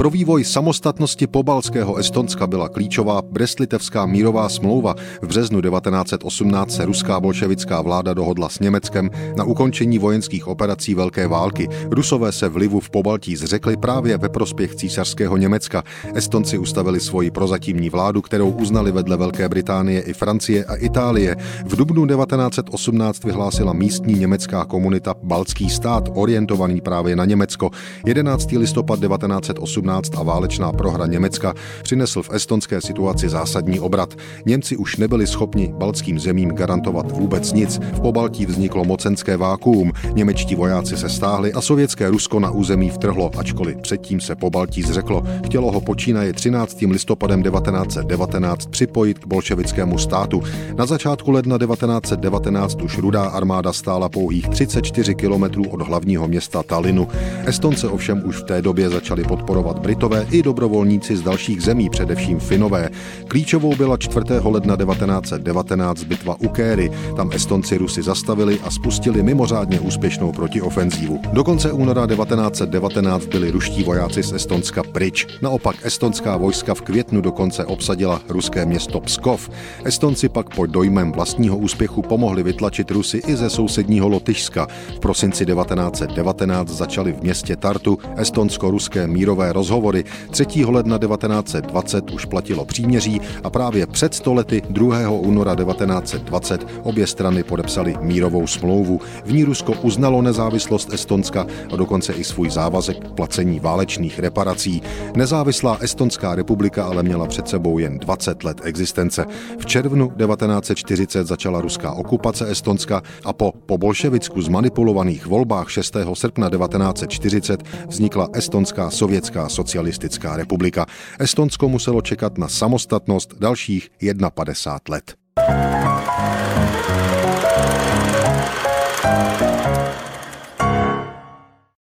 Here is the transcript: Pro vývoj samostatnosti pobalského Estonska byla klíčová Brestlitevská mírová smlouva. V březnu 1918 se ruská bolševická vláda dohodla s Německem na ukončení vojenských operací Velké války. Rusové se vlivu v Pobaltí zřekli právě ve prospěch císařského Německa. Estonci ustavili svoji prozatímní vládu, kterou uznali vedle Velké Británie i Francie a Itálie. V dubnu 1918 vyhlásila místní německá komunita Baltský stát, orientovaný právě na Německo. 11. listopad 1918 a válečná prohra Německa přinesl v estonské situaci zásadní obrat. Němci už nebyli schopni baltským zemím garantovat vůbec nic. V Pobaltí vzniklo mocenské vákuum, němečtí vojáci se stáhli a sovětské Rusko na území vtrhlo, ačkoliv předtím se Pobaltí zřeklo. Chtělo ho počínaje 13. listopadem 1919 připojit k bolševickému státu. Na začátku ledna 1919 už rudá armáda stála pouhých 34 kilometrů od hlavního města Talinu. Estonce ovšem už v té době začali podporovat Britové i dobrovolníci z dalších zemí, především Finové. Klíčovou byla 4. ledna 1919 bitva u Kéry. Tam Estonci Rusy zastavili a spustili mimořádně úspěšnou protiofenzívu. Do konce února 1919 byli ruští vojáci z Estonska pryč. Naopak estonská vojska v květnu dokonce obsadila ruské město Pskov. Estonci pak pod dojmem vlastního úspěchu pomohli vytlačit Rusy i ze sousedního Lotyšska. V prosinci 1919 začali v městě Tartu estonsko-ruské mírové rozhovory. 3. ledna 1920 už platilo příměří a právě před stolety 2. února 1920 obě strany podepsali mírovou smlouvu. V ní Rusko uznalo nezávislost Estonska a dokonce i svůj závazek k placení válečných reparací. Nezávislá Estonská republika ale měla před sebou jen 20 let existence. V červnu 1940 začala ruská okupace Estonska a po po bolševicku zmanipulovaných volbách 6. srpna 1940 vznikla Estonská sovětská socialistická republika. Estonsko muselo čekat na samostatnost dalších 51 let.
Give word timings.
Pro 0.00 0.10
vývoj 0.10 0.44
samostatnosti 0.44 1.26
pobalského 1.26 1.96
Estonska 1.96 2.46
byla 2.46 2.68
klíčová 2.68 3.22
Brestlitevská 3.22 4.06
mírová 4.06 4.48
smlouva. 4.48 4.94
V 5.22 5.26
březnu 5.26 5.60
1918 5.60 6.70
se 6.70 6.84
ruská 6.84 7.20
bolševická 7.20 7.82
vláda 7.82 8.14
dohodla 8.14 8.48
s 8.48 8.60
Německem 8.60 9.10
na 9.36 9.44
ukončení 9.44 9.98
vojenských 9.98 10.48
operací 10.48 10.94
Velké 10.94 11.28
války. 11.28 11.68
Rusové 11.90 12.32
se 12.32 12.48
vlivu 12.48 12.80
v 12.80 12.90
Pobaltí 12.90 13.36
zřekli 13.36 13.76
právě 13.76 14.18
ve 14.18 14.28
prospěch 14.28 14.74
císařského 14.74 15.36
Německa. 15.36 15.82
Estonci 16.14 16.58
ustavili 16.58 17.00
svoji 17.00 17.30
prozatímní 17.30 17.90
vládu, 17.90 18.22
kterou 18.22 18.50
uznali 18.50 18.92
vedle 18.92 19.16
Velké 19.16 19.48
Británie 19.48 20.00
i 20.00 20.12
Francie 20.12 20.64
a 20.64 20.74
Itálie. 20.74 21.36
V 21.64 21.76
dubnu 21.76 22.06
1918 22.06 23.24
vyhlásila 23.24 23.72
místní 23.72 24.14
německá 24.14 24.64
komunita 24.64 25.14
Baltský 25.22 25.70
stát, 25.70 26.08
orientovaný 26.14 26.80
právě 26.80 27.16
na 27.16 27.24
Německo. 27.24 27.70
11. 28.06 28.52
listopad 28.52 29.00
1918 29.00 29.89
a 30.18 30.22
válečná 30.22 30.72
prohra 30.72 31.06
Německa 31.06 31.54
přinesl 31.82 32.22
v 32.22 32.30
estonské 32.32 32.80
situaci 32.80 33.28
zásadní 33.28 33.80
obrat. 33.80 34.14
Němci 34.46 34.76
už 34.76 34.96
nebyli 34.96 35.26
schopni 35.26 35.74
baltským 35.76 36.18
zemím 36.18 36.50
garantovat 36.50 37.12
vůbec 37.12 37.52
nic. 37.52 37.80
V 37.92 38.00
Pobaltí 38.00 38.46
vzniklo 38.46 38.84
mocenské 38.84 39.36
vákuum, 39.36 39.92
němečtí 40.14 40.54
vojáci 40.54 40.96
se 40.96 41.08
stáhli 41.08 41.52
a 41.52 41.60
sovětské 41.60 42.10
Rusko 42.10 42.40
na 42.40 42.50
území 42.50 42.90
vtrhlo, 42.90 43.30
ačkoliv 43.38 43.76
předtím 43.76 44.20
se 44.20 44.34
Pobaltí 44.34 44.82
zřeklo. 44.82 45.22
Chtělo 45.44 45.72
ho 45.72 45.80
počínaje 45.80 46.32
13. 46.32 46.82
listopadem 46.82 47.42
1919 47.42 48.66
připojit 48.66 49.18
k 49.18 49.26
bolševickému 49.26 49.98
státu. 49.98 50.42
Na 50.76 50.86
začátku 50.86 51.30
ledna 51.30 51.58
1919 51.58 52.82
už 52.82 52.98
rudá 52.98 53.24
armáda 53.24 53.72
stála 53.72 54.08
pouhých 54.08 54.48
34 54.48 55.14
kilometrů 55.14 55.64
od 55.68 55.82
hlavního 55.82 56.28
města 56.28 56.62
Talinu. 56.62 57.08
Estonce 57.46 57.88
ovšem 57.88 58.22
už 58.24 58.36
v 58.36 58.44
té 58.44 58.62
době 58.62 58.88
začali 58.88 59.24
podporovat 59.24 59.78
Britové 59.80 60.26
i 60.30 60.42
dobrovolníci 60.42 61.16
z 61.16 61.22
dalších 61.22 61.62
zemí, 61.62 61.90
především 61.90 62.40
Finové. 62.40 62.90
Klíčovou 63.28 63.76
byla 63.76 63.96
4. 63.96 64.24
ledna 64.44 64.76
1919 64.76 66.04
bitva 66.04 66.36
u 66.40 66.48
Kéry. 66.48 66.90
Tam 67.16 67.30
Estonci 67.32 67.78
Rusy 67.78 68.02
zastavili 68.02 68.58
a 68.64 68.70
spustili 68.70 69.22
mimořádně 69.22 69.80
úspěšnou 69.80 70.32
protiofenzívu. 70.32 71.20
Do 71.32 71.44
konce 71.44 71.72
února 71.72 72.06
1919 72.06 73.26
byli 73.26 73.50
ruští 73.50 73.82
vojáci 73.82 74.22
z 74.22 74.32
Estonska 74.32 74.82
pryč. 74.82 75.26
Naopak 75.42 75.76
estonská 75.82 76.36
vojska 76.36 76.74
v 76.74 76.80
květnu 76.80 77.20
dokonce 77.20 77.64
obsadila 77.64 78.20
ruské 78.28 78.66
město 78.66 79.00
Pskov. 79.00 79.50
Estonci 79.84 80.28
pak 80.28 80.54
pod 80.54 80.66
dojmem 80.66 81.12
vlastního 81.12 81.56
úspěchu 81.56 82.02
pomohli 82.02 82.42
vytlačit 82.42 82.90
Rusy 82.90 83.22
i 83.26 83.36
ze 83.36 83.50
sousedního 83.50 84.08
Lotyšska. 84.08 84.66
V 84.96 85.00
prosinci 85.00 85.46
1919 85.46 86.68
začali 86.68 87.12
v 87.12 87.22
městě 87.22 87.56
Tartu 87.56 87.98
estonsko-ruské 88.16 89.06
mírové 89.06 89.52
rozhovory. 89.70 90.04
3. 90.30 90.64
ledna 90.64 90.98
1920 90.98 92.10
už 92.10 92.24
platilo 92.24 92.64
příměří 92.64 93.20
a 93.44 93.50
právě 93.50 93.86
před 93.86 94.14
stolety 94.14 94.62
2. 94.70 95.10
února 95.10 95.54
1920 95.54 96.66
obě 96.82 97.06
strany 97.06 97.42
podepsali 97.42 97.96
mírovou 98.00 98.46
smlouvu. 98.46 99.00
V 99.24 99.32
ní 99.32 99.44
Rusko 99.44 99.72
uznalo 99.82 100.22
nezávislost 100.22 100.92
Estonska 100.92 101.46
a 101.72 101.76
dokonce 101.76 102.12
i 102.12 102.24
svůj 102.24 102.50
závazek 102.50 103.08
k 103.08 103.12
placení 103.12 103.60
válečných 103.60 104.18
reparací. 104.18 104.82
Nezávislá 105.16 105.78
Estonská 105.80 106.34
republika 106.34 106.84
ale 106.84 107.02
měla 107.02 107.26
před 107.26 107.48
sebou 107.48 107.78
jen 107.78 107.98
20 107.98 108.44
let 108.44 108.60
existence. 108.64 109.26
V 109.58 109.66
červnu 109.66 110.10
1940 110.10 111.26
začala 111.26 111.60
ruská 111.60 111.92
okupace 111.92 112.50
Estonska 112.50 113.02
a 113.24 113.32
po 113.32 113.52
po 113.66 113.78
bolševicku 113.78 114.42
zmanipulovaných 114.42 115.26
volbách 115.26 115.70
6. 115.70 115.96
srpna 116.14 116.50
1940 116.50 117.62
vznikla 117.88 118.28
Estonská 118.32 118.90
sovětská 118.90 119.48
socialistická 119.60 120.36
republika. 120.36 120.86
Estonsko 121.20 121.68
muselo 121.68 122.00
čekat 122.00 122.38
na 122.38 122.48
samostatnost 122.48 123.36
dalších 123.36 123.90
51 124.00 124.80
let. 124.88 125.14